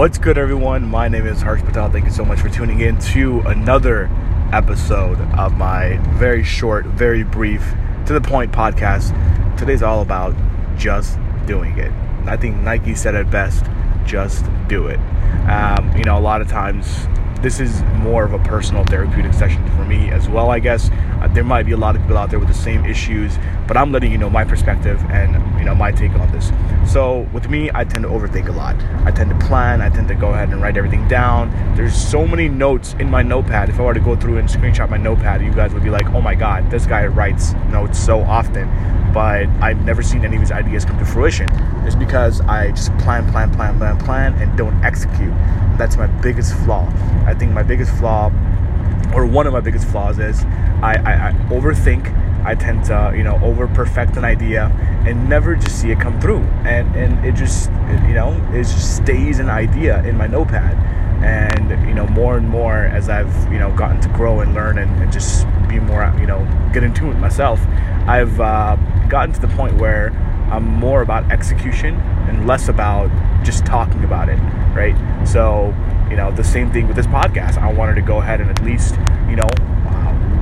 What's 0.00 0.16
good, 0.16 0.38
everyone? 0.38 0.88
My 0.88 1.08
name 1.08 1.26
is 1.26 1.42
Harsh 1.42 1.60
Patel. 1.60 1.90
Thank 1.90 2.06
you 2.06 2.10
so 2.10 2.24
much 2.24 2.40
for 2.40 2.48
tuning 2.48 2.80
in 2.80 2.98
to 3.12 3.40
another 3.40 4.06
episode 4.50 5.20
of 5.38 5.58
my 5.58 5.98
very 6.14 6.42
short, 6.42 6.86
very 6.86 7.22
brief, 7.22 7.60
to 8.06 8.14
the 8.14 8.20
point 8.22 8.50
podcast. 8.50 9.10
Today's 9.58 9.82
all 9.82 10.00
about 10.00 10.34
just 10.78 11.18
doing 11.44 11.76
it. 11.76 11.92
I 12.24 12.38
think 12.38 12.56
Nike 12.56 12.94
said 12.94 13.14
it 13.14 13.30
best 13.30 13.66
just 14.06 14.46
do 14.68 14.86
it. 14.86 14.98
Um, 15.50 15.94
you 15.94 16.04
know, 16.04 16.16
a 16.16 16.18
lot 16.18 16.40
of 16.40 16.48
times 16.48 17.06
this 17.42 17.60
is 17.60 17.82
more 17.96 18.24
of 18.24 18.32
a 18.32 18.38
personal 18.38 18.84
therapeutic 18.84 19.34
session 19.34 19.62
for 19.76 19.84
me 19.84 20.10
as 20.10 20.30
well, 20.30 20.50
I 20.50 20.60
guess. 20.60 20.90
Uh, 21.20 21.28
there 21.28 21.44
might 21.44 21.64
be 21.64 21.72
a 21.72 21.76
lot 21.76 21.94
of 21.94 22.00
people 22.00 22.16
out 22.16 22.30
there 22.30 22.38
with 22.38 22.48
the 22.48 22.54
same 22.54 22.86
issues, 22.86 23.36
but 23.68 23.76
I'm 23.76 23.92
letting 23.92 24.12
you 24.12 24.16
know 24.18 24.30
my 24.30 24.44
perspective 24.44 24.98
and 25.10 25.34
you 25.58 25.66
know 25.66 25.74
my 25.74 25.92
take 25.92 26.12
on 26.12 26.32
this. 26.32 26.50
So 26.90 27.20
with 27.32 27.48
me, 27.48 27.70
I 27.72 27.84
tend 27.84 28.02
to 28.02 28.08
overthink 28.08 28.48
a 28.48 28.52
lot. 28.52 28.74
I 29.06 29.12
tend 29.12 29.30
to 29.30 29.46
plan. 29.46 29.80
I 29.80 29.90
tend 29.90 30.08
to 30.08 30.16
go 30.16 30.30
ahead 30.30 30.48
and 30.48 30.60
write 30.60 30.76
everything 30.76 31.06
down. 31.06 31.48
There's 31.76 31.94
so 31.94 32.26
many 32.26 32.48
notes 32.48 32.96
in 32.98 33.08
my 33.08 33.22
notepad. 33.22 33.68
If 33.68 33.78
I 33.78 33.84
were 33.84 33.94
to 33.94 34.00
go 34.00 34.16
through 34.16 34.38
and 34.38 34.48
screenshot 34.48 34.90
my 34.90 34.96
notepad, 34.96 35.40
you 35.40 35.52
guys 35.52 35.72
would 35.72 35.84
be 35.84 35.90
like, 35.90 36.06
"Oh 36.12 36.20
my 36.20 36.34
God, 36.34 36.68
this 36.68 36.86
guy 36.86 37.06
writes 37.06 37.54
notes 37.70 37.96
so 37.96 38.22
often." 38.22 38.68
But 39.14 39.46
I've 39.60 39.84
never 39.84 40.02
seen 40.02 40.24
any 40.24 40.34
of 40.34 40.42
his 40.42 40.50
ideas 40.50 40.84
come 40.84 40.98
to 40.98 41.04
fruition. 41.04 41.48
It's 41.86 41.94
because 41.94 42.40
I 42.40 42.72
just 42.72 42.96
plan, 42.98 43.30
plan, 43.30 43.54
plan, 43.54 43.78
plan, 43.78 43.96
plan, 43.98 44.34
and 44.42 44.58
don't 44.58 44.74
execute. 44.84 45.32
That's 45.78 45.96
my 45.96 46.08
biggest 46.08 46.54
flaw. 46.64 46.92
I 47.24 47.34
think 47.34 47.52
my 47.52 47.62
biggest 47.62 47.92
flaw, 47.92 48.32
or 49.14 49.26
one 49.26 49.46
of 49.46 49.52
my 49.52 49.60
biggest 49.60 49.86
flaws, 49.86 50.18
is 50.18 50.42
I, 50.82 50.94
I, 51.04 51.28
I 51.28 51.32
overthink. 51.50 52.12
I 52.44 52.54
tend 52.54 52.84
to, 52.86 53.12
you 53.16 53.22
know, 53.22 53.38
over 53.42 53.66
perfect 53.68 54.16
an 54.16 54.24
idea 54.24 54.66
and 55.06 55.28
never 55.28 55.56
just 55.56 55.80
see 55.80 55.90
it 55.90 56.00
come 56.00 56.20
through. 56.20 56.42
And 56.64 56.94
and 56.96 57.24
it 57.24 57.34
just, 57.34 57.70
you 58.06 58.14
know, 58.14 58.32
it 58.52 58.62
just 58.62 58.96
stays 58.96 59.38
an 59.38 59.48
idea 59.48 60.02
in 60.04 60.16
my 60.16 60.26
notepad. 60.26 60.76
And 61.22 61.70
you 61.86 61.94
know, 61.94 62.06
more 62.06 62.36
and 62.38 62.48
more 62.48 62.76
as 62.86 63.08
I've, 63.08 63.52
you 63.52 63.58
know, 63.58 63.74
gotten 63.76 64.00
to 64.00 64.08
grow 64.08 64.40
and 64.40 64.54
learn 64.54 64.78
and, 64.78 64.90
and 65.02 65.12
just 65.12 65.46
be 65.68 65.78
more, 65.78 66.14
you 66.18 66.26
know, 66.26 66.44
get 66.72 66.82
in 66.82 66.94
tune 66.94 67.08
with 67.08 67.18
myself, 67.18 67.60
I've 68.06 68.40
uh, 68.40 68.76
gotten 69.08 69.34
to 69.34 69.40
the 69.40 69.48
point 69.48 69.76
where 69.76 70.10
I'm 70.50 70.66
more 70.66 71.02
about 71.02 71.30
execution 71.30 71.94
and 72.28 72.46
less 72.46 72.68
about 72.68 73.10
just 73.44 73.64
talking 73.64 74.02
about 74.02 74.28
it, 74.28 74.38
right? 74.74 74.96
So, 75.26 75.74
you 76.10 76.16
know, 76.16 76.32
the 76.32 76.44
same 76.44 76.72
thing 76.72 76.88
with 76.88 76.96
this 76.96 77.06
podcast. 77.06 77.58
I 77.58 77.72
wanted 77.72 77.94
to 77.94 78.02
go 78.02 78.18
ahead 78.18 78.40
and 78.40 78.50
at 78.50 78.62
least, 78.64 78.96
you 79.28 79.36
know, 79.36 79.48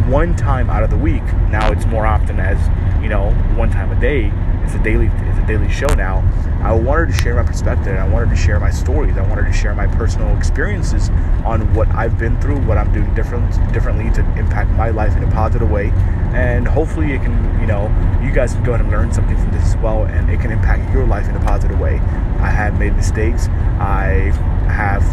one 0.09 0.35
time 0.35 0.71
out 0.71 0.83
of 0.83 0.91
the 0.91 0.97
week. 0.97 1.25
Now 1.51 1.71
it's 1.71 1.87
more 1.87 2.07
often 2.07 2.41
as, 2.41 2.59
you 3.03 3.09
know, 3.09 3.31
one 3.57 3.71
time 3.71 3.91
a 3.91 4.01
day. 4.01 4.33
It's 4.65 4.75
a 4.75 4.83
daily, 4.83 5.07
it's 5.07 5.39
a 5.39 5.47
daily 5.47 5.71
show 5.71 5.87
now. 5.95 6.23
I 6.63 6.73
wanted 6.73 7.07
to 7.07 7.13
share 7.15 7.37
my 7.37 7.43
perspective. 7.43 7.97
I 7.97 8.07
wanted 8.07 8.29
to 8.31 8.37
share 8.37 8.61
my 8.61 8.71
stories. 8.71 9.17
I 9.17 9.23
wanted 9.27 9.47
to 9.47 9.53
share 9.53 9.75
my 9.75 9.87
personal 9.87 10.37
experiences 10.37 11.09
on 11.45 11.73
what 11.73 11.89
I've 11.89 12.19
been 12.19 12.39
through, 12.41 12.61
what 12.67 12.77
I'm 12.77 12.93
doing 12.93 13.15
different, 13.15 13.51
differently 13.73 14.11
to 14.11 14.21
impact 14.39 14.71
my 14.71 14.91
life 14.91 15.17
in 15.17 15.25
a 15.25 15.31
positive 15.31 15.71
way, 15.71 15.91
and 16.35 16.69
hopefully 16.69 17.13
it 17.13 17.23
can, 17.23 17.61
you 17.61 17.67
know, 17.67 17.89
you 18.23 18.31
guys 18.31 18.53
can 18.53 18.63
go 18.63 18.75
ahead 18.75 18.85
and 18.85 18.91
learn 18.91 19.11
something 19.11 19.37
from 19.37 19.51
this 19.53 19.63
as 19.63 19.77
well, 19.79 20.05
and 20.05 20.29
it 20.29 20.41
can 20.41 20.51
impact 20.51 20.93
your 20.93 21.07
life 21.07 21.29
in 21.29 21.37
a 21.37 21.41
positive 21.41 21.81
way. 21.81 21.95
I 22.41 22.51
have 22.51 22.79
made 22.79 22.95
mistakes. 22.95 23.49
I 23.79 24.33
have 24.69 25.05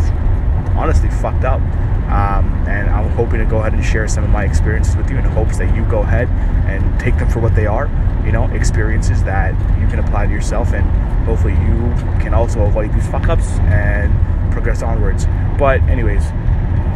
honestly 0.75 1.09
fucked 1.09 1.45
up. 1.45 1.61
Um, 2.05 2.45
and 2.67 2.87
I'm 2.89 3.09
hoping 3.11 3.34
to 3.45 3.51
go 3.51 3.59
ahead 3.59 3.73
and 3.73 3.83
share 3.83 4.07
some 4.07 4.23
of 4.23 4.29
my 4.29 4.43
experiences 4.43 4.95
with 4.95 5.09
you 5.09 5.17
in 5.17 5.23
hopes 5.23 5.57
that 5.57 5.73
you 5.75 5.85
go 5.85 5.99
ahead 5.99 6.27
and 6.67 6.99
take 6.99 7.17
them 7.17 7.29
for 7.29 7.39
what 7.39 7.55
they 7.55 7.65
are. 7.65 7.89
You 8.25 8.31
know, 8.31 8.45
experiences 8.53 9.23
that 9.23 9.53
you 9.79 9.87
can 9.87 9.99
apply 9.99 10.27
to 10.27 10.31
yourself, 10.31 10.73
and 10.73 10.85
hopefully 11.25 11.53
you 11.53 11.93
can 12.19 12.33
also 12.33 12.61
avoid 12.63 12.93
these 12.93 13.07
fuck 13.07 13.29
ups 13.29 13.59
and 13.59 14.11
progress 14.51 14.81
onwards. 14.81 15.25
But, 15.57 15.81
anyways, 15.83 16.23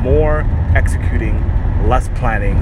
more 0.01 0.41
executing, 0.75 1.37
less 1.87 2.09
planning. 2.09 2.55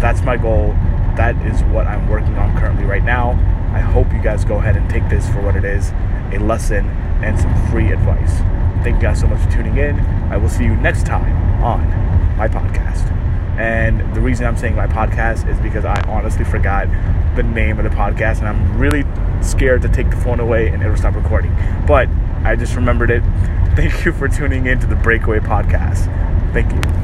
That's 0.00 0.22
my 0.22 0.36
goal. 0.36 0.74
That 1.16 1.36
is 1.46 1.62
what 1.64 1.86
I'm 1.86 2.08
working 2.08 2.36
on 2.38 2.56
currently 2.58 2.84
right 2.84 3.04
now. 3.04 3.32
I 3.72 3.80
hope 3.80 4.12
you 4.12 4.22
guys 4.22 4.44
go 4.44 4.56
ahead 4.56 4.76
and 4.76 4.88
take 4.88 5.08
this 5.08 5.28
for 5.28 5.42
what 5.42 5.56
it 5.56 5.64
is 5.64 5.92
a 6.32 6.38
lesson 6.38 6.88
and 7.22 7.38
some 7.38 7.70
free 7.70 7.92
advice. 7.92 8.38
Thank 8.82 8.96
you 8.96 9.02
guys 9.02 9.20
so 9.20 9.26
much 9.26 9.40
for 9.40 9.50
tuning 9.50 9.76
in. 9.76 9.98
I 10.30 10.36
will 10.36 10.48
see 10.48 10.64
you 10.64 10.76
next 10.76 11.06
time 11.06 11.62
on 11.62 11.88
my 12.36 12.48
podcast. 12.48 13.25
And 13.58 14.14
the 14.14 14.20
reason 14.20 14.46
I'm 14.46 14.56
saying 14.56 14.76
my 14.76 14.86
podcast 14.86 15.48
is 15.48 15.58
because 15.60 15.84
I 15.84 16.00
honestly 16.08 16.44
forgot 16.44 16.88
the 17.36 17.42
name 17.42 17.78
of 17.78 17.84
the 17.84 17.90
podcast 17.90 18.38
and 18.38 18.48
I'm 18.48 18.78
really 18.78 19.04
scared 19.42 19.82
to 19.82 19.88
take 19.88 20.10
the 20.10 20.16
phone 20.16 20.40
away 20.40 20.68
and 20.68 20.82
it'll 20.82 20.96
stop 20.96 21.14
recording. 21.14 21.54
But 21.86 22.08
I 22.44 22.56
just 22.56 22.76
remembered 22.76 23.10
it. 23.10 23.22
Thank 23.76 24.04
you 24.04 24.12
for 24.12 24.28
tuning 24.28 24.66
in 24.66 24.78
to 24.80 24.86
the 24.86 24.96
Break 24.96 25.26
Away 25.26 25.38
Podcast. 25.38 26.04
Thank 26.52 26.72
you. 26.72 26.86